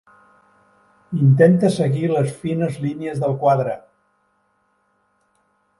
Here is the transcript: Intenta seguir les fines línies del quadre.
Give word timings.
Intenta 1.25 1.69
seguir 1.75 2.09
les 2.13 2.33
fines 2.45 2.81
línies 2.87 3.21
del 3.27 3.37
quadre. 3.45 3.79